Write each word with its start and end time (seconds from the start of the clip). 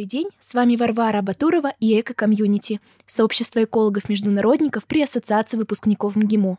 добрый 0.00 0.08
день! 0.08 0.28
С 0.38 0.54
вами 0.54 0.76
Варвара 0.76 1.20
Батурова 1.20 1.74
и 1.78 2.00
Эко-комьюнити, 2.00 2.80
сообщество 3.06 3.64
экологов-международников 3.64 4.86
при 4.86 5.02
Ассоциации 5.02 5.58
выпускников 5.58 6.16
МГИМО. 6.16 6.56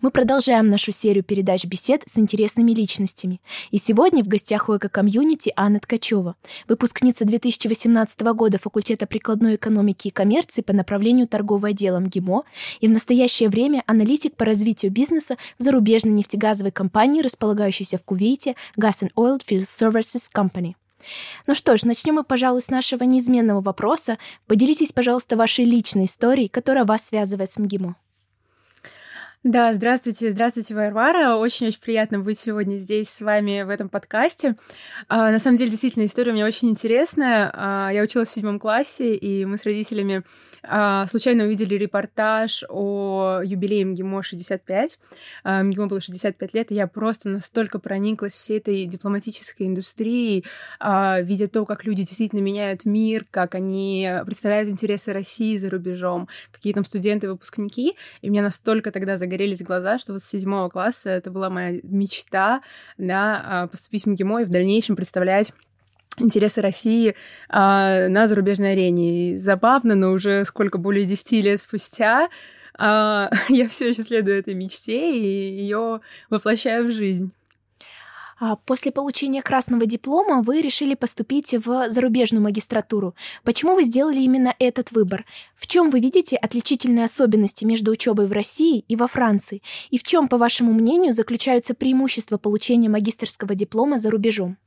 Мы 0.00 0.10
продолжаем 0.12 0.70
нашу 0.70 0.92
серию 0.92 1.24
передач-бесед 1.24 2.04
с 2.06 2.16
интересными 2.16 2.70
личностями. 2.70 3.40
И 3.72 3.78
сегодня 3.78 4.22
в 4.22 4.28
гостях 4.28 4.68
у 4.68 4.76
эко-комьюнити 4.76 5.52
Анна 5.56 5.80
Ткачева, 5.80 6.36
выпускница 6.68 7.24
2018 7.24 8.20
года 8.20 8.58
факультета 8.58 9.06
прикладной 9.06 9.56
экономики 9.56 10.08
и 10.08 10.12
коммерции 10.12 10.62
по 10.62 10.72
направлению 10.72 11.26
торговое 11.26 11.72
дело 11.72 11.98
МГИМО 11.98 12.44
и 12.80 12.86
в 12.86 12.90
настоящее 12.90 13.48
время 13.48 13.82
аналитик 13.86 14.36
по 14.36 14.44
развитию 14.44 14.92
бизнеса 14.92 15.36
в 15.58 15.62
зарубежной 15.64 16.12
нефтегазовой 16.12 16.70
компании, 16.70 17.20
располагающейся 17.20 17.98
в 17.98 18.04
Кувейте 18.04 18.54
Gas 18.78 19.02
and 19.02 19.10
Oil 19.16 19.40
Field 19.44 19.62
Services 19.64 20.30
Company. 20.32 20.74
Ну 21.46 21.54
что 21.54 21.76
ж, 21.76 21.84
начнем 21.84 22.14
мы, 22.14 22.24
пожалуй, 22.24 22.60
с 22.60 22.70
нашего 22.70 23.04
неизменного 23.04 23.60
вопроса. 23.60 24.18
Поделитесь, 24.46 24.92
пожалуйста, 24.92 25.36
вашей 25.36 25.64
личной 25.64 26.06
историей, 26.06 26.48
которая 26.48 26.84
вас 26.84 27.06
связывает 27.06 27.50
с 27.50 27.58
МГИМО. 27.58 27.96
Да, 29.46 29.72
здравствуйте, 29.72 30.32
здравствуйте, 30.32 30.74
Варвара. 30.74 31.36
Очень-очень 31.36 31.78
приятно 31.80 32.18
быть 32.18 32.36
сегодня 32.36 32.78
здесь 32.78 33.08
с 33.08 33.20
вами 33.20 33.62
в 33.62 33.70
этом 33.70 33.88
подкасте. 33.88 34.56
А, 35.06 35.30
на 35.30 35.38
самом 35.38 35.56
деле, 35.56 35.70
действительно, 35.70 36.04
история 36.04 36.32
у 36.32 36.34
меня 36.34 36.46
очень 36.46 36.68
интересная. 36.68 37.52
А, 37.54 37.90
я 37.92 38.02
училась 38.02 38.30
в 38.30 38.32
седьмом 38.32 38.58
классе, 38.58 39.14
и 39.14 39.44
мы 39.44 39.56
с 39.56 39.62
родителями 39.64 40.24
а, 40.64 41.06
случайно 41.06 41.44
увидели 41.44 41.76
репортаж 41.76 42.64
о 42.68 43.40
юбилее 43.44 43.84
МГИМО 43.84 44.24
65. 44.24 44.98
А, 45.44 45.62
МГИМО 45.62 45.86
было 45.86 46.00
65 46.00 46.54
лет, 46.54 46.72
и 46.72 46.74
я 46.74 46.88
просто 46.88 47.28
настолько 47.28 47.78
прониклась 47.78 48.32
всей 48.32 48.58
этой 48.58 48.84
дипломатической 48.86 49.68
индустрией, 49.68 50.44
а, 50.80 51.20
видя 51.20 51.46
то, 51.46 51.64
как 51.66 51.84
люди 51.84 52.02
действительно 52.02 52.40
меняют 52.40 52.84
мир, 52.84 53.24
как 53.30 53.54
они 53.54 54.10
представляют 54.24 54.68
интересы 54.68 55.12
России 55.12 55.56
за 55.56 55.70
рубежом, 55.70 56.28
какие 56.50 56.72
там 56.72 56.84
студенты, 56.84 57.28
выпускники. 57.28 57.94
И 58.22 58.28
меня 58.28 58.42
настолько 58.42 58.90
тогда 58.90 59.16
загорелось 59.16 59.35
загорелись 59.36 59.62
глаза, 59.62 59.98
что 59.98 60.14
вот 60.14 60.22
с 60.22 60.28
седьмого 60.28 60.70
класса 60.70 61.10
это 61.10 61.30
была 61.30 61.50
моя 61.50 61.80
мечта, 61.82 62.62
да, 62.96 63.42
а, 63.44 63.66
поступить 63.66 64.04
в 64.04 64.08
МГИМО 64.08 64.42
и 64.42 64.44
в 64.44 64.48
дальнейшем 64.48 64.96
представлять 64.96 65.52
интересы 66.18 66.62
России 66.62 67.14
а, 67.50 68.08
на 68.08 68.26
зарубежной 68.26 68.72
арене. 68.72 69.32
И 69.32 69.38
забавно, 69.38 69.94
но 69.94 70.12
уже 70.12 70.44
сколько, 70.46 70.78
более 70.78 71.04
10 71.04 71.44
лет 71.44 71.60
спустя 71.60 72.28
а, 72.78 73.30
я 73.50 73.68
все 73.68 73.90
еще 73.90 74.02
следую 74.02 74.38
этой 74.38 74.54
мечте 74.54 75.18
и 75.18 75.60
ее 75.60 76.00
воплощаю 76.30 76.86
в 76.86 76.92
жизнь. 76.92 77.32
А 78.38 78.56
после 78.56 78.92
получения 78.92 79.40
красного 79.40 79.86
диплома 79.86 80.42
вы 80.42 80.60
решили 80.60 80.94
поступить 80.94 81.54
в 81.54 81.88
зарубежную 81.88 82.42
магистратуру. 82.42 83.14
Почему 83.44 83.74
вы 83.74 83.84
сделали 83.84 84.18
именно 84.18 84.54
этот 84.58 84.92
выбор? 84.92 85.24
В 85.54 85.66
чем 85.66 85.88
вы 85.88 86.00
видите 86.00 86.36
отличительные 86.36 87.06
особенности 87.06 87.64
между 87.64 87.90
учебой 87.90 88.26
в 88.26 88.32
России 88.32 88.84
и 88.88 88.96
во 88.96 89.06
Франции? 89.06 89.62
И 89.90 89.98
в 89.98 90.02
чем, 90.02 90.28
по 90.28 90.36
вашему 90.36 90.74
мнению, 90.74 91.12
заключаются 91.12 91.74
преимущества 91.74 92.36
получения 92.36 92.90
магистрского 92.90 93.54
диплома 93.54 93.96
за 93.96 94.10
рубежом? 94.10 94.58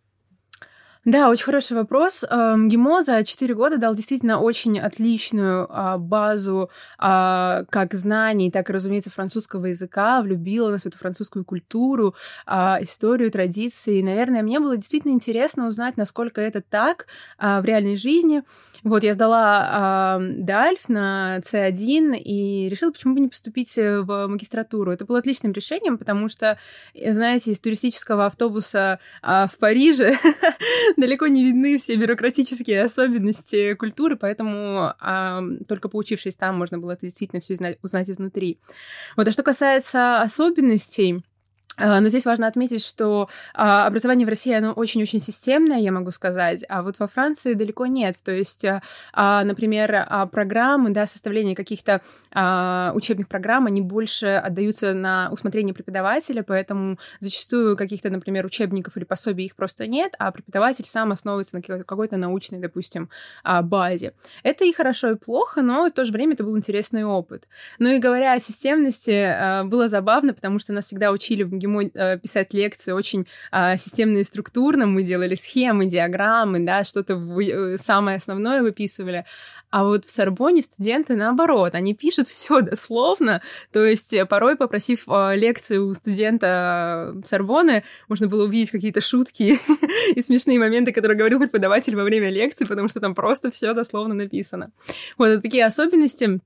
Да, 1.05 1.29
очень 1.29 1.45
хороший 1.45 1.77
вопрос. 1.77 2.25
МГИМО 2.29 3.03
за 3.03 3.23
4 3.23 3.55
года 3.55 3.77
дал 3.77 3.95
действительно 3.95 4.41
очень 4.41 4.77
отличную 4.77 5.65
а, 5.69 5.97
базу 5.97 6.69
а, 6.97 7.63
как 7.69 7.93
знаний, 7.93 8.51
так 8.51 8.69
и, 8.69 8.73
разумеется, 8.73 9.09
французского 9.09 9.67
языка, 9.67 10.21
влюбила 10.21 10.69
нас 10.69 10.83
в 10.83 10.87
эту 10.87 10.97
французскую 10.97 11.45
культуру, 11.45 12.15
а, 12.45 12.79
историю, 12.81 13.31
традиции. 13.31 13.99
И, 13.99 14.03
наверное, 14.03 14.43
мне 14.43 14.59
было 14.59 14.75
действительно 14.75 15.13
интересно 15.13 15.67
узнать, 15.67 15.95
насколько 15.95 16.41
это 16.41 16.61
так 16.61 17.07
в 17.37 17.63
реальной 17.63 17.95
жизни. 17.95 18.43
Вот, 18.83 19.03
я 19.03 19.13
сдала 19.13 20.19
Дальф 20.19 20.89
на 20.89 21.39
C1 21.39 22.17
и 22.17 22.69
решила, 22.69 22.91
почему 22.91 23.13
бы 23.13 23.19
не 23.21 23.27
поступить 23.29 23.75
в 23.77 24.27
магистратуру. 24.27 24.91
Это 24.91 25.05
было 25.05 25.19
отличным 25.19 25.53
решением, 25.53 25.97
потому 25.97 26.27
что, 26.27 26.57
знаете, 26.93 27.51
из 27.51 27.59
туристического 27.59 28.25
автобуса 28.25 28.99
в 29.21 29.51
Париже 29.59 30.17
далеко 30.97 31.27
не 31.27 31.43
видны 31.43 31.77
все 31.77 31.95
бюрократические 31.95 32.83
особенности 32.83 33.73
культуры, 33.73 34.15
поэтому 34.15 34.93
а, 34.99 35.41
только 35.67 35.89
поучившись 35.89 36.35
там, 36.35 36.57
можно 36.57 36.77
было 36.77 36.91
это 36.91 37.05
действительно 37.05 37.41
все 37.41 37.55
узнать, 37.81 38.09
изнутри. 38.09 38.59
Вот, 39.15 39.27
а 39.27 39.31
что 39.31 39.43
касается 39.43 40.21
особенностей, 40.21 41.23
но 41.79 42.09
здесь 42.09 42.25
важно 42.25 42.47
отметить, 42.47 42.85
что 42.85 43.29
а, 43.53 43.87
образование 43.87 44.25
в 44.25 44.29
России, 44.29 44.53
оно 44.53 44.73
очень-очень 44.73 45.19
системное, 45.19 45.79
я 45.79 45.91
могу 45.91 46.11
сказать, 46.11 46.63
а 46.67 46.83
вот 46.83 46.99
во 46.99 47.07
Франции 47.07 47.53
далеко 47.53 47.85
нет. 47.85 48.17
То 48.23 48.31
есть, 48.31 48.65
а, 49.13 49.43
например, 49.43 50.27
программы, 50.31 50.89
да, 50.89 51.07
составление 51.07 51.55
каких-то 51.55 52.01
учебных 52.93 53.27
программ, 53.27 53.65
они 53.65 53.81
больше 53.81 54.27
отдаются 54.27 54.93
на 54.93 55.29
усмотрение 55.31 55.73
преподавателя, 55.73 56.43
поэтому 56.43 56.97
зачастую 57.19 57.77
каких-то, 57.77 58.09
например, 58.09 58.45
учебников 58.45 58.97
или 58.97 59.03
пособий 59.03 59.45
их 59.45 59.55
просто 59.55 59.87
нет, 59.87 60.13
а 60.19 60.31
преподаватель 60.31 60.85
сам 60.85 61.11
основывается 61.11 61.57
на 61.57 61.61
какой-то 61.61 62.17
научной, 62.17 62.59
допустим, 62.59 63.09
базе. 63.63 64.13
Это 64.43 64.65
и 64.65 64.73
хорошо, 64.73 65.11
и 65.11 65.15
плохо, 65.15 65.61
но 65.61 65.85
в 65.87 65.91
то 65.91 66.05
же 66.05 66.11
время 66.11 66.33
это 66.33 66.43
был 66.43 66.57
интересный 66.57 67.03
опыт. 67.03 67.47
Ну 67.77 67.89
и 67.89 67.99
говоря 67.99 68.33
о 68.33 68.39
системности, 68.39 69.63
было 69.65 69.87
забавно, 69.87 70.33
потому 70.33 70.59
что 70.59 70.73
нас 70.73 70.85
всегда 70.85 71.11
учили 71.11 71.43
в 71.43 71.53
ему 71.69 71.81
э, 71.81 72.17
писать 72.19 72.53
лекции 72.53 72.91
очень 72.91 73.27
э, 73.51 73.77
системно 73.77 74.19
и 74.19 74.23
структурно. 74.23 74.85
Мы 74.85 75.03
делали 75.03 75.35
схемы, 75.35 75.85
диаграммы, 75.85 76.59
да, 76.59 76.83
что-то 76.83 77.13
э, 77.13 77.77
самое 77.77 78.17
основное 78.17 78.61
выписывали. 78.61 79.25
А 79.71 79.83
вот 79.83 80.05
в 80.05 80.09
Сорбоне 80.09 80.63
студенты 80.63 81.15
наоборот, 81.15 81.75
они 81.75 81.93
пишут 81.93 82.27
все 82.27 82.61
дословно, 82.61 83.41
то 83.71 83.85
есть 83.85 84.13
э, 84.13 84.25
порой 84.25 84.55
попросив 84.57 85.03
э, 85.07 85.35
лекцию 85.35 85.87
у 85.87 85.93
студента 85.93 87.13
э, 87.15 87.21
Сорбоны, 87.23 87.83
можно 88.07 88.27
было 88.27 88.45
увидеть 88.45 88.71
какие-то 88.71 89.01
шутки 89.01 89.59
и 90.15 90.21
смешные 90.21 90.59
моменты, 90.59 90.91
которые 90.91 91.17
говорил 91.17 91.39
преподаватель 91.39 91.95
во 91.95 92.03
время 92.03 92.29
лекции, 92.29 92.65
потому 92.65 92.89
что 92.89 92.99
там 92.99 93.13
просто 93.13 93.51
все 93.51 93.73
дословно 93.73 94.15
написано. 94.15 94.71
Вот 95.17 95.41
такие 95.41 95.65
особенности 95.65 96.39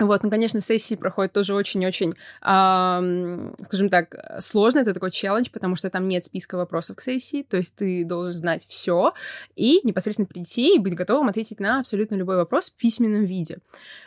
вот, 0.00 0.22
ну, 0.22 0.30
конечно, 0.30 0.60
сессии 0.62 0.94
проходят 0.94 1.34
тоже 1.34 1.54
очень-очень, 1.54 2.14
эм, 2.42 3.54
скажем 3.62 3.90
так, 3.90 4.14
сложно. 4.40 4.78
Это 4.78 4.94
такой 4.94 5.10
челлендж, 5.10 5.50
потому 5.52 5.76
что 5.76 5.90
там 5.90 6.08
нет 6.08 6.24
списка 6.24 6.56
вопросов 6.56 6.96
к 6.96 7.02
сессии, 7.02 7.42
то 7.42 7.58
есть 7.58 7.76
ты 7.76 8.02
должен 8.04 8.32
знать 8.32 8.64
все 8.66 9.12
и 9.54 9.80
непосредственно 9.84 10.26
прийти 10.26 10.76
и 10.76 10.78
быть 10.78 10.94
готовым 10.94 11.28
ответить 11.28 11.60
на 11.60 11.80
абсолютно 11.80 12.14
любой 12.14 12.36
вопрос 12.36 12.70
в 12.70 12.76
письменном 12.76 13.24
виде. 13.26 13.58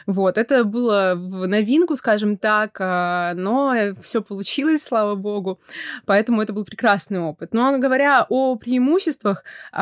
Вот, 0.07 0.37
это 0.39 0.63
было 0.63 1.13
в 1.15 1.47
новинку, 1.47 1.95
скажем 1.95 2.37
так, 2.37 2.77
э, 2.79 3.33
но 3.35 3.75
все 4.01 4.21
получилось, 4.21 4.83
слава 4.83 5.15
богу, 5.15 5.59
поэтому 6.05 6.41
это 6.41 6.53
был 6.53 6.65
прекрасный 6.65 7.19
опыт. 7.19 7.53
Но 7.53 7.77
говоря 7.77 8.25
о 8.29 8.55
преимуществах, 8.55 9.43
э, 9.71 9.75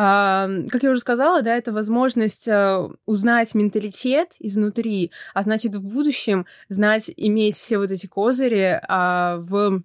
как 0.70 0.84
я 0.84 0.92
уже 0.92 1.00
сказала, 1.00 1.42
да, 1.42 1.56
это 1.56 1.72
возможность 1.72 2.48
э, 2.48 2.90
узнать 3.06 3.56
менталитет 3.56 4.34
изнутри, 4.40 5.12
а 5.34 5.42
значит, 5.44 5.76
в 5.76 5.93
будущем 5.94 6.46
знать, 6.70 7.12
иметь 7.16 7.56
все 7.56 7.78
вот 7.78 7.92
эти 7.92 8.08
козыри 8.08 8.80
а, 8.88 9.38
в 9.38 9.84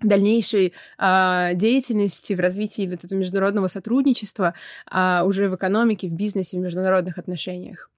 дальнейшей 0.00 0.72
а, 0.98 1.54
деятельности, 1.54 2.32
в 2.32 2.40
развитии 2.40 2.88
вот 2.88 3.04
этого 3.04 3.18
международного 3.18 3.66
сотрудничества 3.66 4.54
а, 4.86 5.22
уже 5.24 5.48
в 5.48 5.56
экономике, 5.56 6.08
в 6.08 6.12
бизнесе, 6.12 6.58
в 6.58 6.60
международных 6.60 7.18
отношениях. 7.18 7.88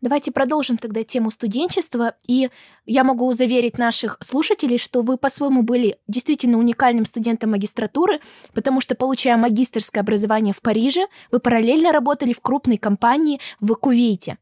Давайте 0.00 0.32
продолжим 0.32 0.78
тогда 0.78 1.02
тему 1.02 1.30
студенчества. 1.30 2.14
И 2.26 2.50
я 2.86 3.04
могу 3.04 3.32
заверить 3.32 3.78
наших 3.78 4.16
слушателей, 4.20 4.78
что 4.78 5.02
вы 5.02 5.16
по-своему 5.16 5.62
были 5.62 5.98
действительно 6.08 6.58
уникальным 6.58 7.04
студентом 7.04 7.50
магистратуры, 7.50 8.20
потому 8.54 8.80
что, 8.80 8.94
получая 8.94 9.36
магистрское 9.36 10.02
образование 10.02 10.54
в 10.54 10.62
Париже, 10.62 11.06
вы 11.30 11.38
параллельно 11.38 11.92
работали 11.92 12.32
в 12.32 12.40
крупной 12.40 12.78
компании 12.78 13.40
в 13.60 13.74
Кувейте 13.74 14.38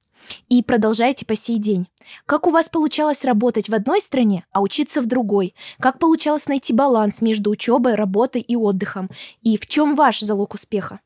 и 0.49 0.63
продолжаете 0.63 1.27
по 1.27 1.35
сей 1.35 1.59
день. 1.59 1.89
Как 2.25 2.47
у 2.47 2.51
вас 2.51 2.69
получалось 2.69 3.25
работать 3.25 3.69
в 3.69 3.75
одной 3.75 4.01
стране, 4.01 4.45
а 4.53 4.61
учиться 4.61 5.01
в 5.01 5.07
другой? 5.07 5.55
Как 5.79 5.99
получалось 5.99 6.47
найти 6.47 6.73
баланс 6.73 7.21
между 7.21 7.51
учебой, 7.51 7.95
работой 7.95 8.41
и 8.41 8.57
отдыхом? 8.57 9.11
И 9.43 9.57
в 9.57 9.67
чем 9.67 9.95
ваш 9.95 10.21
залог 10.21 10.55
успеха? 10.55 11.01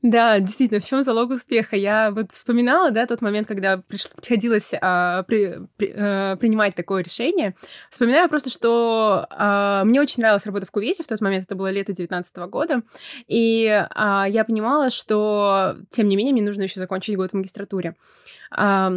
Да, 0.00 0.38
действительно, 0.38 0.80
в 0.80 0.84
чем 0.84 1.02
залог 1.02 1.30
успеха? 1.30 1.74
Я 1.74 2.12
вот 2.12 2.30
вспоминала, 2.30 2.92
да, 2.92 3.04
тот 3.06 3.20
момент, 3.20 3.48
когда 3.48 3.78
приходилось 3.78 4.72
а, 4.80 5.24
при, 5.24 5.58
при, 5.76 5.92
а, 5.96 6.36
принимать 6.36 6.76
такое 6.76 7.02
решение. 7.02 7.56
Вспоминаю 7.90 8.28
просто, 8.28 8.48
что 8.48 9.26
а, 9.30 9.82
мне 9.84 10.00
очень 10.00 10.22
нравилась 10.22 10.46
работа 10.46 10.66
в 10.66 10.70
Кувейте 10.70 11.02
в 11.02 11.08
тот 11.08 11.20
момент, 11.20 11.46
это 11.46 11.56
было 11.56 11.68
лето 11.70 11.92
19 11.92 12.36
года, 12.48 12.82
и 13.26 13.86
а, 13.90 14.26
я 14.28 14.44
понимала, 14.44 14.90
что, 14.90 15.76
тем 15.90 16.06
не 16.06 16.14
менее, 16.14 16.32
мне 16.32 16.42
нужно 16.42 16.62
еще 16.62 16.78
закончить 16.78 17.16
год 17.16 17.32
в 17.32 17.34
магистратуре. 17.34 17.96
А, 18.52 18.92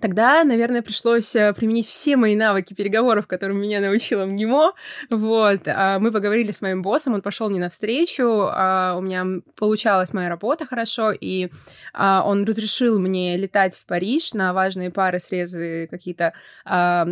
Тогда, 0.00 0.42
наверное, 0.42 0.80
пришлось 0.80 1.36
э, 1.36 1.52
применить 1.52 1.86
все 1.86 2.16
мои 2.16 2.34
навыки 2.34 2.72
переговоров, 2.72 3.26
которым 3.26 3.60
меня 3.60 3.78
научила 3.80 4.24
МГИМО. 4.24 4.72
Вот. 5.10 5.60
А, 5.66 5.98
мы 5.98 6.10
поговорили 6.10 6.50
с 6.50 6.62
моим 6.62 6.82
боссом, 6.82 7.12
он 7.12 7.20
пошел 7.20 7.50
мне 7.50 7.60
навстречу, 7.60 8.48
а, 8.50 8.94
у 8.96 9.02
меня 9.02 9.42
получалась 9.54 10.14
моя 10.14 10.30
работа 10.30 10.66
хорошо, 10.66 11.12
и 11.12 11.50
а, 11.92 12.22
он 12.24 12.44
разрешил 12.44 12.98
мне 12.98 13.36
летать 13.36 13.76
в 13.76 13.84
Париж 13.86 14.32
на 14.32 14.54
важные 14.54 14.90
пары, 14.90 15.18
срезы, 15.18 15.88
какие-то 15.90 16.32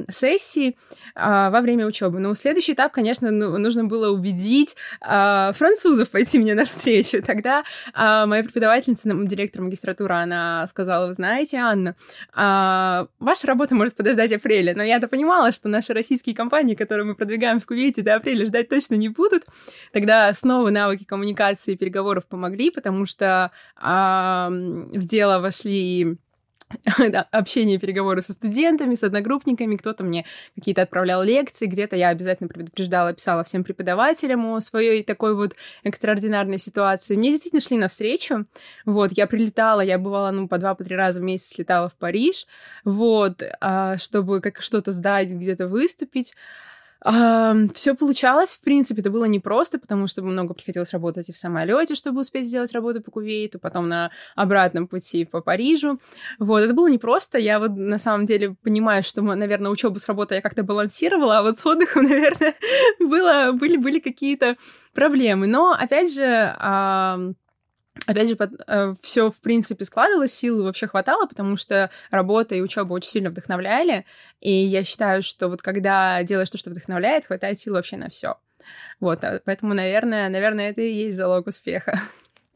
сессии 0.08 0.76
во 1.14 1.60
время 1.60 1.86
учебы. 1.86 2.18
Но 2.18 2.34
следующий 2.34 2.72
этап, 2.72 2.92
конечно, 2.92 3.30
ну, 3.30 3.58
нужно 3.58 3.84
было 3.84 4.10
убедить 4.10 4.76
французов 5.00 6.10
пойти 6.10 6.38
мне 6.38 6.54
навстречу. 6.54 7.22
Тогда 7.26 7.64
моя 7.94 8.42
преподавательница, 8.42 9.10
директор 9.26 9.62
магистратуры, 9.62 10.14
она 10.14 10.66
сказала, 10.66 11.08
вы 11.08 11.14
знаете, 11.14 11.58
Анна, 11.58 11.96
а, 12.70 13.08
ваша 13.18 13.46
работа 13.46 13.74
может 13.74 13.96
подождать 13.96 14.32
апреля, 14.32 14.74
но 14.74 14.82
я-то 14.82 15.08
понимала, 15.08 15.52
что 15.52 15.68
наши 15.68 15.92
российские 15.92 16.34
компании, 16.34 16.74
которые 16.74 17.04
мы 17.04 17.14
продвигаем 17.14 17.58
в 17.58 17.66
Кувейте, 17.66 18.02
до 18.02 18.14
апреля 18.14 18.46
ждать 18.46 18.68
точно 18.68 18.94
не 18.94 19.08
будут. 19.08 19.44
Тогда 19.92 20.32
снова 20.32 20.70
навыки 20.70 21.04
коммуникации 21.04 21.74
и 21.74 21.76
переговоров 21.76 22.26
помогли, 22.28 22.70
потому 22.70 23.06
что 23.06 23.50
а, 23.76 24.48
в 24.50 25.04
дело 25.04 25.40
вошли 25.40 26.18
общение, 27.30 27.78
переговоры 27.78 28.22
со 28.22 28.32
студентами, 28.32 28.94
с 28.94 29.04
одногруппниками, 29.04 29.76
кто-то 29.76 30.04
мне 30.04 30.24
какие-то 30.54 30.82
отправлял 30.82 31.22
лекции, 31.22 31.66
где-то 31.66 31.96
я 31.96 32.08
обязательно 32.08 32.48
предупреждала, 32.48 33.12
писала 33.12 33.44
всем 33.44 33.64
преподавателям 33.64 34.46
о 34.46 34.60
своей 34.60 35.02
такой 35.02 35.34
вот 35.34 35.54
экстраординарной 35.82 36.58
ситуации. 36.58 37.16
Мне 37.16 37.30
действительно 37.30 37.60
шли 37.60 37.76
навстречу, 37.76 38.44
вот, 38.84 39.12
я 39.12 39.26
прилетала, 39.26 39.80
я 39.80 39.98
бывала, 39.98 40.30
ну, 40.30 40.48
по 40.48 40.58
два, 40.58 40.74
по 40.74 40.84
три 40.84 40.96
раза 40.96 41.20
в 41.20 41.22
месяц 41.22 41.58
летала 41.58 41.88
в 41.88 41.96
Париж, 41.96 42.46
вот, 42.84 43.42
а, 43.60 43.98
чтобы 43.98 44.40
как 44.40 44.62
что-то 44.62 44.92
сдать, 44.92 45.30
где-то 45.30 45.66
выступить, 45.66 46.34
все 47.02 47.94
получалось, 47.94 48.56
в 48.56 48.60
принципе, 48.60 49.00
это 49.00 49.10
было 49.10 49.24
непросто, 49.24 49.78
потому 49.78 50.06
что 50.06 50.22
много 50.22 50.52
приходилось 50.52 50.92
работать 50.92 51.28
и 51.28 51.32
в 51.32 51.36
самолете, 51.36 51.94
чтобы 51.94 52.20
успеть 52.20 52.46
сделать 52.46 52.72
работу 52.72 53.02
по 53.02 53.10
Кувейту, 53.10 53.58
потом 53.58 53.88
на 53.88 54.10
обратном 54.36 54.86
пути 54.86 55.24
по 55.24 55.40
Парижу. 55.40 55.98
Вот, 56.38 56.60
это 56.60 56.74
было 56.74 56.88
непросто. 56.88 57.38
Я 57.38 57.58
вот 57.58 57.76
на 57.76 57.98
самом 57.98 58.26
деле 58.26 58.54
понимаю, 58.62 59.02
что, 59.02 59.22
наверное, 59.22 59.70
учебу 59.70 59.98
с 59.98 60.08
работой 60.08 60.36
я 60.36 60.42
как-то 60.42 60.62
балансировала, 60.62 61.38
а 61.38 61.42
вот 61.42 61.58
с 61.58 61.66
отдыхом, 61.66 62.04
наверное, 62.08 62.54
было, 62.98 63.52
были, 63.52 63.76
были 63.76 63.98
какие-то 63.98 64.56
проблемы. 64.92 65.46
Но, 65.46 65.72
опять 65.72 66.12
же, 66.12 66.54
Опять 68.06 68.28
же, 68.28 68.36
э, 68.66 68.94
все 69.02 69.30
в 69.30 69.40
принципе 69.40 69.84
складывалось, 69.84 70.32
сил 70.32 70.64
вообще 70.64 70.86
хватало, 70.86 71.26
потому 71.26 71.56
что 71.56 71.90
работа 72.10 72.54
и 72.54 72.60
учеба 72.60 72.94
очень 72.94 73.10
сильно 73.10 73.30
вдохновляли. 73.30 74.04
И 74.40 74.52
я 74.52 74.84
считаю, 74.84 75.22
что 75.22 75.48
вот 75.48 75.62
когда 75.62 76.22
делаешь 76.22 76.50
то, 76.50 76.58
что 76.58 76.70
вдохновляет, 76.70 77.26
хватает 77.26 77.58
сил 77.58 77.74
вообще 77.74 77.96
на 77.96 78.08
все. 78.08 78.36
Вот, 79.00 79.22
а 79.24 79.40
поэтому, 79.44 79.74
наверное, 79.74 80.28
наверное, 80.28 80.70
это 80.70 80.80
и 80.80 80.92
есть 80.92 81.16
залог 81.16 81.46
успеха. 81.46 81.98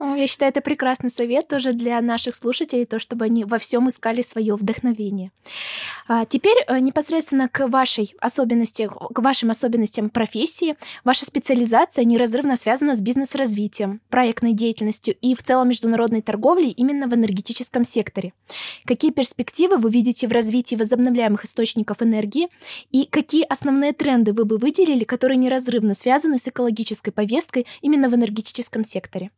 Я 0.01 0.27
считаю, 0.27 0.51
это 0.51 0.61
прекрасный 0.61 1.09
совет 1.09 1.47
тоже 1.47 1.73
для 1.73 2.01
наших 2.01 2.35
слушателей, 2.35 2.85
то, 2.85 2.99
чтобы 2.99 3.27
они 3.27 3.45
во 3.45 3.59
всем 3.59 3.89
искали 3.89 4.23
свое 4.23 4.57
вдохновение. 4.57 5.31
А 6.09 6.25
теперь 6.25 6.57
э, 6.67 6.81
непосредственно 6.81 7.49
к 7.49 7.69
вашей 7.69 8.13
особенности, 8.21 8.89
к 8.89 9.19
вашим 9.21 9.51
особенностям 9.51 10.11
профессии. 10.11 10.77
Ваша 11.05 11.25
специализация 11.25 12.05
неразрывно 12.05 12.57
связана 12.57 12.97
с 12.97 13.01
бизнес-развитием, 13.01 14.01
проектной 14.11 14.53
деятельностью 14.53 15.15
и 15.21 15.35
в 15.37 15.43
целом 15.45 15.69
международной 15.69 16.23
торговлей 16.23 16.71
именно 16.71 17.07
в 17.07 17.15
энергетическом 17.15 17.85
секторе. 17.85 18.33
Какие 18.85 19.13
перспективы 19.13 19.77
вы 19.77 19.91
видите 19.91 20.27
в 20.27 20.33
развитии 20.33 20.75
возобновляемых 20.75 21.45
источников 21.45 22.03
энергии 22.03 22.49
и 22.91 23.07
какие 23.07 23.45
основные 23.45 23.93
тренды 23.93 24.33
вы 24.33 24.45
бы 24.45 24.59
выделили, 24.59 25.05
которые 25.05 25.39
неразрывно 25.39 25.95
связаны 25.95 26.39
с 26.39 26.49
экологической 26.49 27.13
повесткой 27.13 27.67
именно 27.81 28.09
в 28.09 28.15
энергетическом 28.15 28.83
секторе? 28.83 29.31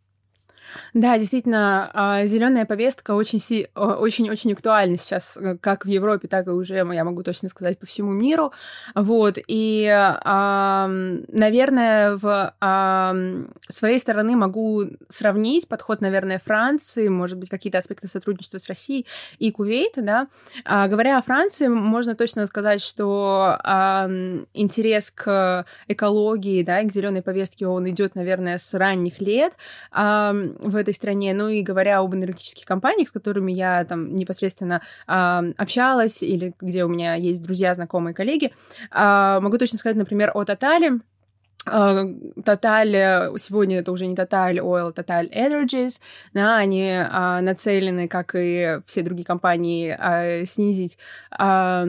Да, 0.95 1.19
действительно, 1.19 1.91
а, 1.93 2.27
зеленая 2.27 2.65
повестка 2.67 3.13
очень, 3.13 3.39
очень, 3.75 4.31
очень 4.31 4.53
актуальна 4.53 4.97
сейчас, 4.97 5.37
э, 5.37 5.57
как 5.59 5.85
в 5.85 5.89
Европе, 5.89 6.29
так 6.29 6.47
и 6.47 6.51
уже, 6.51 6.75
я 6.75 7.05
могу 7.05 7.23
точно 7.23 7.49
сказать, 7.49 7.79
по 7.79 7.87
всему 7.87 8.13
миру. 8.13 8.53
Вот, 8.95 9.39
и, 9.47 9.87
наверное, 10.25 12.17
в 12.17 12.55
своей 13.69 13.99
стороны 13.99 14.37
могу 14.37 14.85
сравнить 15.09 15.69
подход, 15.69 16.01
наверное, 16.01 16.39
Франции, 16.39 17.09
может 17.09 17.39
быть, 17.39 17.49
какие-то 17.49 17.79
аспекты 17.79 18.09
сотрудничества 18.09 18.59
с 18.59 18.69
Россией 18.69 19.07
и 19.39 19.51
Кувейта, 19.51 20.03
да. 20.03 20.29
А, 20.65 20.89
говоря 20.89 21.19
о 21.19 21.23
Франции, 21.23 21.69
можно 21.69 22.15
точно 22.15 22.47
сказать, 22.47 22.81
что 22.83 23.59
интерес 24.55 25.11
к 25.11 25.65
экологии, 25.89 26.63
да, 26.63 26.81
и 26.81 26.89
к 26.89 26.93
зеленой 26.93 27.23
повестке, 27.23 27.67
он 27.67 27.89
идет, 27.91 28.15
наверное, 28.15 28.59
с 28.59 28.75
ранних 28.75 29.21
лет 29.21 29.55
в 30.61 30.77
этой 30.77 30.95
стране, 30.95 31.35
ну 31.35 31.49
и 31.49 31.63
говоря 31.63 31.99
об 31.99 32.15
энергетических 32.15 32.65
компаниях, 32.65 33.09
с 33.09 33.13
которыми 33.13 33.53
я 33.53 33.85
там 33.85 34.15
непосредственно 34.15 34.83
э, 35.07 35.53
общалась, 35.57 36.23
или 36.23 36.55
где 36.61 36.85
у 36.85 36.89
меня 36.89 37.15
есть 37.15 37.43
друзья, 37.43 37.75
знакомые, 37.75 38.15
коллеги, 38.15 38.53
э, 38.91 39.39
могу 39.41 39.59
точно 39.59 39.79
сказать, 39.79 39.97
например, 39.97 40.31
о 40.35 40.45
Тотале, 40.45 41.01
Total, 41.67 43.39
сегодня 43.39 43.81
это 43.81 43.91
уже 43.91 44.07
не 44.07 44.15
Total 44.15 44.55
Oil, 44.59 44.95
Total 44.95 45.29
Energies, 45.33 46.01
да, 46.33 46.59
они 46.59 46.93
а, 46.93 47.41
нацелены, 47.41 48.07
как 48.07 48.37
и 48.37 48.81
все 48.85 49.03
другие 49.03 49.27
компании, 49.27 49.97
а, 49.99 50.45
снизить 50.47 50.97
а, 51.31 51.87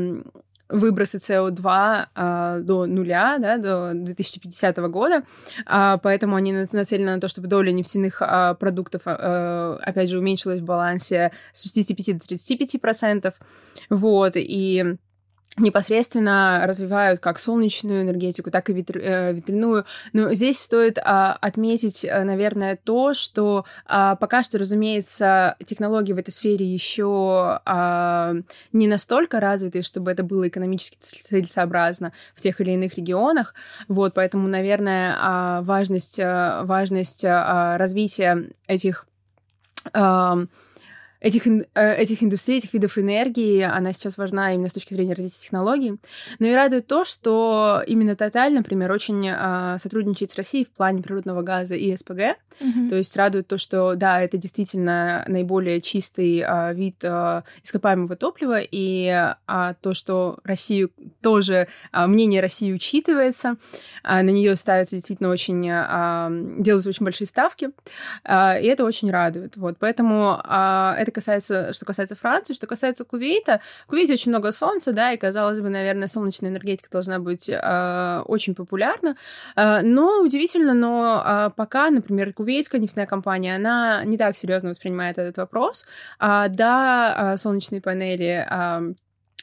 выбросы 0.70 1.18
СО2 1.18 2.06
э, 2.16 2.60
до 2.62 2.86
нуля, 2.86 3.38
да, 3.40 3.58
до 3.58 3.94
2050 3.94 4.78
года, 4.90 5.24
э, 5.66 5.98
поэтому 6.02 6.36
они 6.36 6.52
нацелены 6.54 7.16
на 7.16 7.22
то, 7.22 7.28
чтобы 7.28 7.48
доля 7.48 7.72
нефтяных 7.72 8.22
э, 8.22 8.56
продуктов, 8.60 9.04
э, 9.06 9.78
опять 9.82 10.10
же, 10.10 10.20
уменьшилась 10.20 10.62
в 10.62 10.66
балансе 10.66 11.32
с 11.52 11.64
65 11.64 12.20
до 12.20 12.28
35 12.28 12.82
процентов, 12.82 13.36
вот, 13.90 14.34
и 14.36 14.98
непосредственно 15.58 16.64
развивают 16.66 17.20
как 17.20 17.40
солнечную 17.40 18.04
энергетику, 18.04 18.52
так 18.52 18.70
и 18.70 18.74
ветр, 18.74 18.98
э, 18.98 19.34
ветряную. 19.34 19.86
Но 20.14 20.34
здесь 20.34 20.60
стоит 20.60 21.00
а, 21.00 21.34
отметить, 21.42 22.06
э, 22.06 22.24
наверное, 22.24 22.78
то, 22.82 23.14
что 23.14 23.66
а, 23.86 24.16
пока 24.16 24.44
что, 24.44 24.60
разумеется, 24.60 25.56
технологии 25.66 26.14
в 26.14 26.18
этой 26.18 26.32
сфере 26.32 26.66
еще 26.66 27.60
а, 27.66 28.36
не 28.72 28.88
настолько 28.88 29.40
развиты, 29.40 29.82
чтобы 29.82 30.12
это 30.12 30.24
было 30.24 30.48
экономически 30.48 30.98
целесообразно 31.00 32.14
в 32.36 32.42
тех 32.42 32.62
или 32.62 32.72
иных 32.72 32.98
регионах. 32.98 33.56
Вот, 33.88 34.14
поэтому, 34.14 34.48
наверное, 34.48 35.16
а, 35.18 35.62
важность, 35.64 36.20
а, 36.20 36.64
важность 36.66 37.26
а, 37.26 37.78
развития 37.78 38.50
этих 38.68 39.08
а, 39.94 40.38
этих, 41.20 41.48
э, 41.48 41.96
этих 41.96 42.24
индустрий, 42.24 42.58
этих 42.58 42.74
видов 42.74 42.98
энергии, 42.98 43.62
она 43.62 43.94
сейчас 43.94 44.18
важна 44.18 44.54
именно 44.54 44.70
с 44.70 44.74
точки 44.74 44.94
зрения 44.94 45.14
развития 45.14 45.42
технологий. 45.42 45.98
Но 46.40 46.48
и 46.48 46.54
радует 46.54 46.88
то, 46.88 47.06
что 47.06 47.84
именно 47.88 48.12
Total, 48.12 48.50
например, 48.50 48.92
очень 48.92 49.28
э, 49.28 49.78
сотрудничает 49.80 50.32
с 50.32 50.36
Россией 50.36 50.66
в 50.66 50.70
плане 50.70 51.02
природного 51.02 51.42
газа 51.42 51.76
и 51.76 51.96
СПГ. 51.96 52.38
Mm-hmm. 52.60 52.90
То 52.90 52.96
есть 52.96 53.16
радует 53.16 53.48
то, 53.48 53.58
что, 53.58 53.96
да, 53.96 54.22
это 54.22 54.38
действительно 54.38 55.24
наиболее 55.28 55.82
чистый 55.82 56.40
э, 56.40 56.74
вид 56.74 57.04
э, 57.04 57.44
ископаемого 57.64 58.16
топлива, 58.16 58.60
и 58.60 59.06
э, 59.48 59.74
то, 59.82 59.94
что 59.94 60.40
Россию 60.44 60.92
тоже, 61.22 61.68
э, 61.94 62.08
мнение 62.08 62.42
России 62.42 62.74
учитывается, 62.74 63.58
э, 64.04 64.22
на 64.22 64.30
нее 64.30 64.56
ставятся 64.56 64.96
действительно 64.96 65.30
очень, 65.30 65.68
э, 65.70 66.62
делаются 66.62 66.90
очень 66.90 67.04
большие 67.04 67.28
ставки, 67.28 67.70
э, 68.24 68.62
и 68.62 68.66
это 68.66 68.86
очень 68.86 69.12
радует. 69.12 69.56
Вот, 69.56 69.78
поэтому 69.80 70.42
э, 70.44 71.07
это 71.08 71.14
касается, 71.14 71.74
что 71.74 71.86
касается 71.86 72.16
Франции, 72.16 72.54
что 72.54 72.68
касается 72.68 73.06
Кувейта. 73.06 73.62
В 73.86 73.88
Кувейте 73.88 74.14
очень 74.14 74.32
много 74.32 74.52
солнца, 74.52 74.92
да, 74.92 75.14
и, 75.14 75.18
казалось 75.18 75.60
бы, 75.60 75.70
наверное, 75.70 76.08
солнечная 76.08 76.52
энергетика 76.52 76.90
должна 76.92 77.20
быть 77.20 77.50
э, 77.50 78.22
очень 78.26 78.56
популярна. 78.56 79.16
Э, 79.56 79.82
но 79.82 80.22
удивительно, 80.22 80.74
но 80.74 81.24
э, 81.26 81.50
пока, 81.56 81.90
например, 81.90 82.34
кувейтская 82.34 82.82
нефтяная 82.82 83.08
компания, 83.08 83.56
она 83.56 84.04
не 84.04 84.18
так 84.18 84.36
серьезно 84.36 84.70
воспринимает 84.70 85.18
этот 85.18 85.38
вопрос. 85.38 85.86
А, 86.20 86.50
да, 86.50 87.34
э, 87.34 87.38
солнечные 87.38 87.82
панели 87.82 88.46
э, 88.50 88.94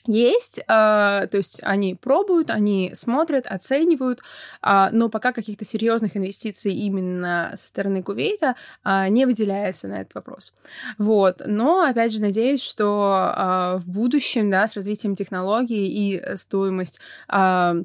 есть, 0.06 0.58
э, 0.58 0.62
то 0.66 1.28
есть 1.32 1.60
они 1.62 1.94
пробуют, 1.94 2.50
они 2.50 2.90
смотрят, 2.94 3.46
оценивают, 3.46 4.20
э, 4.62 4.88
но 4.92 5.08
пока 5.08 5.32
каких-то 5.32 5.64
серьезных 5.64 6.16
инвестиций 6.16 6.72
именно 6.72 7.52
со 7.54 7.66
стороны 7.66 8.02
Кувейта 8.02 8.56
э, 8.84 9.08
не 9.08 9.26
выделяется 9.26 9.88
на 9.88 10.00
этот 10.00 10.14
вопрос. 10.14 10.52
Вот, 10.98 11.42
но 11.46 11.82
опять 11.82 12.12
же 12.12 12.20
надеюсь, 12.20 12.62
что 12.62 13.74
в 13.78 13.90
будущем, 13.90 14.50
да, 14.50 14.66
с 14.66 14.74
развитием 14.74 15.14
технологий 15.14 15.86
и 15.86 16.36
стоимость 16.36 17.00
э, 17.32 17.82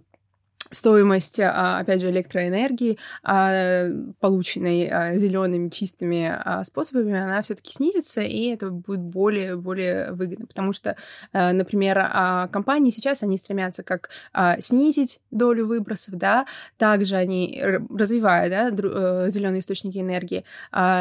стоимость, 0.72 1.40
а, 1.40 1.80
опять 1.80 2.02
же, 2.02 2.10
электроэнергии, 2.10 2.98
а, 3.24 3.86
полученной 4.20 4.88
а, 4.88 5.16
зелеными 5.16 5.70
чистыми 5.70 6.40
способами, 6.64 7.20
она 7.20 7.42
все-таки 7.42 7.72
снизится, 7.74 8.22
и 8.22 8.48
это 8.48 8.70
будет 8.70 9.00
более, 9.00 9.56
более 9.56 10.12
выгодно. 10.12 10.46
Потому 10.46 10.74
что, 10.74 10.96
например, 11.34 11.98
компании 12.52 12.92
сейчас, 12.92 13.24
они 13.24 13.38
стремятся 13.38 13.84
как 13.84 14.10
снизить 14.60 15.20
долю 15.32 15.68
выбросов, 15.68 16.16
да, 16.16 16.46
также 16.78 17.16
они, 17.16 17.62
развивая, 17.90 18.50
да, 18.50 18.70
э, 18.70 19.30
зеленые 19.30 19.60
источники 19.60 19.98
энергии, 19.98 20.44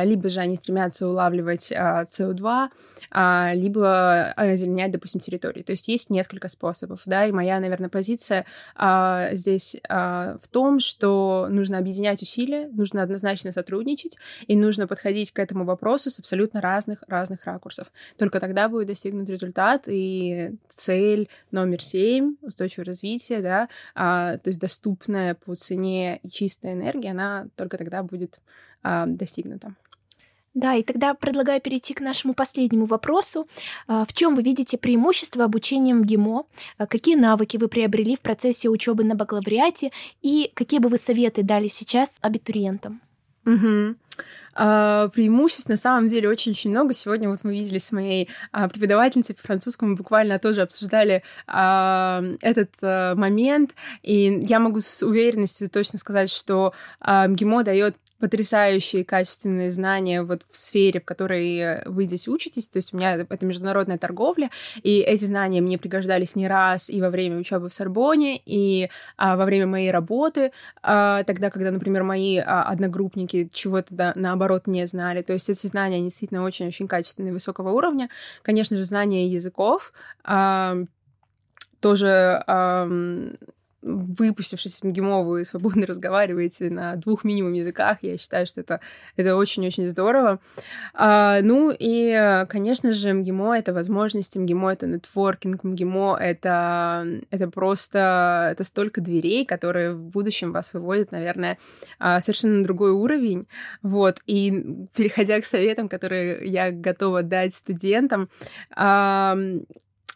либо 0.04 0.28
же 0.28 0.40
они 0.40 0.56
стремятся 0.56 1.08
улавливать 1.08 1.72
СО2, 1.72 2.68
либо 3.54 4.32
озеленять, 4.32 4.90
допустим, 4.90 5.20
территории. 5.20 5.62
То 5.62 5.72
есть 5.72 5.88
есть 5.88 6.10
несколько 6.10 6.48
способов, 6.48 7.02
да, 7.06 7.26
и 7.26 7.32
моя, 7.32 7.60
наверное, 7.60 7.88
позиция 7.88 8.46
здесь 9.32 9.57
здесь 9.58 9.76
а, 9.88 10.38
в 10.40 10.48
том, 10.48 10.80
что 10.80 11.48
нужно 11.50 11.78
объединять 11.78 12.22
усилия, 12.22 12.68
нужно 12.68 13.02
однозначно 13.02 13.52
сотрудничать, 13.52 14.16
и 14.46 14.56
нужно 14.56 14.86
подходить 14.86 15.32
к 15.32 15.38
этому 15.38 15.64
вопросу 15.64 16.10
с 16.10 16.18
абсолютно 16.18 16.60
разных 16.60 17.02
разных 17.08 17.44
ракурсов. 17.44 17.88
Только 18.16 18.40
тогда 18.40 18.68
будет 18.68 18.86
достигнут 18.88 19.28
результат, 19.28 19.84
и 19.86 20.56
цель 20.68 21.28
номер 21.50 21.82
семь 21.82 22.36
устойчивое 22.42 22.86
развитие, 22.86 23.40
да, 23.40 23.68
а, 23.94 24.38
то 24.38 24.48
есть 24.48 24.60
доступная 24.60 25.34
по 25.34 25.54
цене 25.54 26.20
чистая 26.30 26.74
энергия, 26.74 27.10
она 27.10 27.48
только 27.56 27.78
тогда 27.78 28.02
будет 28.02 28.40
а, 28.82 29.06
достигнута. 29.06 29.74
Да, 30.54 30.74
и 30.74 30.82
тогда 30.82 31.14
предлагаю 31.14 31.60
перейти 31.60 31.94
к 31.94 32.00
нашему 32.00 32.34
последнему 32.34 32.86
вопросу. 32.86 33.48
А, 33.86 34.04
в 34.04 34.12
чем 34.12 34.34
вы 34.34 34.42
видите 34.42 34.78
преимущество 34.78 35.44
обучения 35.44 35.94
ГИМО? 35.94 36.44
А, 36.78 36.86
какие 36.86 37.16
навыки 37.16 37.56
вы 37.56 37.68
приобрели 37.68 38.16
в 38.16 38.20
процессе 38.20 38.68
учебы 38.68 39.04
на 39.04 39.14
бакалавриате? 39.14 39.92
И 40.22 40.50
какие 40.54 40.80
бы 40.80 40.88
вы 40.88 40.96
советы 40.96 41.42
дали 41.42 41.68
сейчас 41.68 42.18
абитуриентам? 42.22 43.00
Угу. 43.46 43.96
Uh, 44.56 45.08
преимуществ 45.10 45.68
на 45.68 45.76
самом 45.76 46.08
деле 46.08 46.28
очень-очень 46.28 46.70
много. 46.70 46.92
Сегодня 46.92 47.28
вот 47.28 47.44
мы 47.44 47.52
видели 47.52 47.78
с 47.78 47.92
моей 47.92 48.28
uh, 48.52 48.68
преподавательницей 48.68 49.36
по 49.36 49.42
французскому, 49.42 49.94
буквально 49.94 50.40
тоже 50.40 50.62
обсуждали 50.62 51.22
uh, 51.46 52.36
этот 52.42 53.16
момент, 53.16 53.76
и 54.02 54.42
я 54.42 54.58
могу 54.58 54.80
с 54.80 55.04
уверенностью 55.04 55.70
точно 55.70 56.00
сказать, 56.00 56.28
что 56.28 56.72
МГИМО 57.00 57.62
дает 57.62 57.94
потрясающие 58.18 59.04
качественные 59.04 59.70
знания 59.70 60.22
вот 60.22 60.42
в 60.42 60.56
сфере, 60.56 61.00
в 61.00 61.04
которой 61.04 61.84
вы 61.86 62.04
здесь 62.04 62.28
учитесь. 62.28 62.68
То 62.68 62.78
есть 62.78 62.92
у 62.92 62.96
меня 62.96 63.14
это 63.14 63.46
международная 63.46 63.98
торговля, 63.98 64.50
и 64.82 65.00
эти 65.00 65.24
знания 65.24 65.60
мне 65.60 65.78
пригождались 65.78 66.36
не 66.36 66.48
раз 66.48 66.90
и 66.90 67.00
во 67.00 67.10
время 67.10 67.38
учебы 67.38 67.68
в 67.68 67.74
Сорбоне, 67.74 68.40
и 68.44 68.90
а, 69.16 69.36
во 69.36 69.44
время 69.44 69.66
моей 69.66 69.90
работы, 69.90 70.52
а, 70.82 71.22
тогда, 71.24 71.50
когда, 71.50 71.70
например, 71.70 72.02
мои 72.02 72.38
а, 72.38 72.64
одногруппники 72.64 73.48
чего-то 73.52 73.94
да, 73.94 74.12
наоборот 74.16 74.66
не 74.66 74.86
знали. 74.86 75.22
То 75.22 75.32
есть 75.32 75.48
эти 75.48 75.66
знания 75.66 75.96
они 75.96 76.06
действительно 76.06 76.44
очень-очень 76.44 76.88
качественные, 76.88 77.32
высокого 77.32 77.70
уровня. 77.70 78.08
Конечно 78.42 78.76
же, 78.76 78.84
знания 78.84 79.28
языков 79.28 79.92
а, 80.24 80.76
тоже 81.80 82.44
выпустившись 83.88 84.82
МГИМО, 84.82 85.22
вы 85.22 85.44
свободно 85.44 85.86
разговариваете 85.86 86.70
на 86.70 86.96
двух 86.96 87.24
минимум 87.24 87.54
языках. 87.54 87.98
Я 88.02 88.16
считаю, 88.18 88.46
что 88.46 88.60
это, 88.60 88.80
это 89.16 89.36
очень-очень 89.36 89.88
здорово. 89.88 90.40
А, 90.94 91.40
ну 91.42 91.74
и, 91.76 92.44
конечно 92.48 92.92
же, 92.92 93.12
МГИМО— 93.12 93.58
это 93.58 93.72
возможности, 93.72 94.38
МГИМО— 94.38 94.72
это 94.72 94.86
нетворкинг, 94.86 95.64
МГИМО— 95.64 96.18
это, 96.20 97.06
это 97.30 97.48
просто 97.48 98.50
это 98.52 98.64
столько 98.64 99.00
дверей, 99.00 99.44
которые 99.46 99.94
в 99.94 100.02
будущем 100.02 100.52
вас 100.52 100.74
выводят, 100.74 101.12
наверное, 101.12 101.58
а, 101.98 102.20
совершенно 102.20 102.56
на 102.56 102.64
другой 102.64 102.90
уровень. 102.90 103.46
Вот. 103.82 104.18
И 104.26 104.86
переходя 104.94 105.40
к 105.40 105.44
советам, 105.44 105.88
которые 105.88 106.46
я 106.46 106.70
готова 106.70 107.22
дать 107.22 107.54
студентам, 107.54 108.28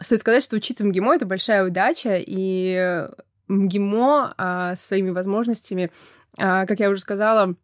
Стоит 0.02 0.20
сказать, 0.20 0.42
что 0.42 0.56
учиться 0.56 0.82
в 0.82 0.88
МГИМО— 0.88 1.14
это 1.16 1.26
большая 1.26 1.64
удача, 1.64 2.16
и 2.18 3.06
МГИМО 3.52 4.34
а, 4.36 4.74
своими 4.74 5.10
возможностями, 5.10 5.90
а, 6.38 6.66
как 6.66 6.80
я 6.80 6.90
уже 6.90 7.00
сказала, 7.00 7.54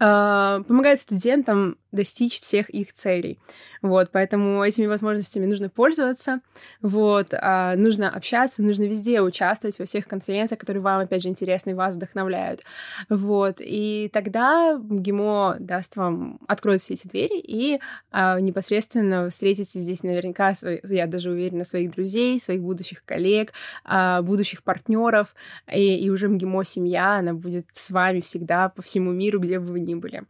помогает 0.00 0.98
студентам 0.98 1.76
достичь 1.92 2.40
всех 2.40 2.70
их 2.70 2.92
целей. 2.92 3.38
Вот, 3.82 4.10
поэтому 4.12 4.62
этими 4.62 4.86
возможностями 4.86 5.46
нужно 5.46 5.70
пользоваться, 5.70 6.40
вот, 6.82 7.32
а, 7.32 7.76
нужно 7.76 8.10
общаться, 8.10 8.62
нужно 8.62 8.84
везде 8.84 9.22
участвовать 9.22 9.78
во 9.78 9.86
всех 9.86 10.06
конференциях, 10.06 10.60
которые 10.60 10.82
вам, 10.82 11.00
опять 11.00 11.22
же, 11.22 11.28
интересны 11.28 11.70
и 11.70 11.74
вас 11.74 11.94
вдохновляют. 11.94 12.60
Вот, 13.08 13.56
и 13.60 14.10
тогда 14.12 14.78
ГИМО 14.78 15.56
даст 15.60 15.96
вам, 15.96 16.40
откроет 16.46 16.82
все 16.82 16.94
эти 16.94 17.08
двери, 17.08 17.40
и 17.40 17.80
а, 18.10 18.38
непосредственно 18.38 19.30
встретите 19.30 19.78
здесь 19.78 20.02
наверняка, 20.02 20.52
я 20.84 21.06
даже 21.06 21.30
уверена, 21.30 21.64
своих 21.64 21.92
друзей, 21.92 22.38
своих 22.38 22.60
будущих 22.60 23.02
коллег, 23.04 23.52
а, 23.84 24.20
будущих 24.20 24.62
партнеров, 24.62 25.34
и, 25.72 26.04
и 26.04 26.10
уже 26.10 26.28
МГИМО 26.28 26.64
семья, 26.64 27.14
она 27.14 27.32
будет 27.32 27.66
с 27.72 27.90
вами 27.90 28.20
всегда 28.20 28.68
по 28.68 28.82
всему 28.82 29.10
миру, 29.12 29.40
где 29.40 29.58
бы 29.58 29.72
вы 29.72 29.80
ни 29.80 29.89
были. 29.94 30.24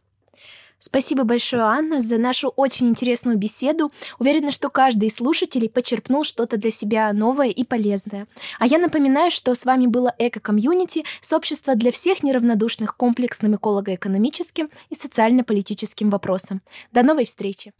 Спасибо 0.83 1.25
большое, 1.25 1.61
Анна, 1.61 2.01
за 2.01 2.17
нашу 2.17 2.49
очень 2.49 2.89
интересную 2.89 3.37
беседу. 3.37 3.91
Уверена, 4.17 4.51
что 4.51 4.69
каждый 4.69 5.09
из 5.09 5.15
слушателей 5.15 5.69
почерпнул 5.69 6.23
что-то 6.23 6.57
для 6.57 6.71
себя 6.71 7.13
новое 7.13 7.49
и 7.49 7.63
полезное. 7.63 8.27
А 8.57 8.65
я 8.65 8.79
напоминаю, 8.79 9.29
что 9.29 9.53
с 9.53 9.63
вами 9.63 9.85
было 9.85 10.11
Эко-комьюнити, 10.17 11.05
сообщество 11.21 11.75
для 11.75 11.91
всех 11.91 12.23
неравнодушных 12.23 12.97
комплексным 12.97 13.55
эколого-экономическим 13.55 14.71
и 14.89 14.95
социально-политическим 14.95 16.09
вопросам. 16.09 16.63
До 16.91 17.03
новой 17.03 17.25
встречи! 17.25 17.73